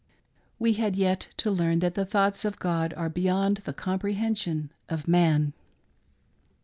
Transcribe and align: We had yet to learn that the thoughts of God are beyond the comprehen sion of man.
We 0.57 0.73
had 0.73 0.95
yet 0.95 1.27
to 1.37 1.51
learn 1.51 1.77
that 1.81 1.93
the 1.93 2.05
thoughts 2.07 2.43
of 2.43 2.57
God 2.57 2.91
are 2.97 3.07
beyond 3.07 3.57
the 3.65 3.71
comprehen 3.75 4.33
sion 4.35 4.71
of 4.89 5.07
man. 5.07 5.53